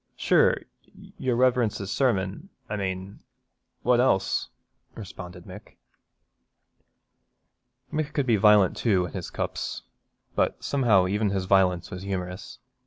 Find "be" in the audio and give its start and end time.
8.25-8.35